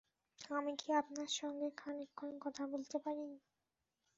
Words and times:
আমি 0.51 0.73
কি 0.79 0.89
আপনার 1.01 1.29
সঙ্গে 1.39 1.67
খানিকক্ষণ 1.77 2.31
কথা 2.43 2.63
বলতে 2.67 2.97
পারি? 2.99 3.25